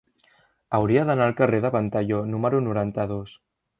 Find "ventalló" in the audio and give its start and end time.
1.77-2.23